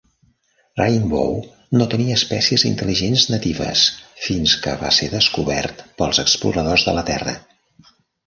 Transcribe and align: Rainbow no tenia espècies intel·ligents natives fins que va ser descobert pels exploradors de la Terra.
Rainbow 0.79 1.27
no 1.79 1.85
tenia 1.91 2.15
espècies 2.19 2.63
intel·ligents 2.69 3.25
natives 3.33 3.83
fins 4.29 4.55
que 4.63 4.75
va 4.85 4.91
ser 4.99 5.11
descobert 5.13 5.83
pels 6.01 6.23
exploradors 6.27 6.87
de 6.89 6.97
la 7.01 7.05
Terra. 7.11 7.37